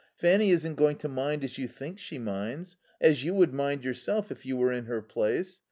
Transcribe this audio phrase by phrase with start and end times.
[0.17, 2.75] Fanny isn't going to mind as you think she minds.
[2.99, 5.59] As you would mind yourself if you were in her place.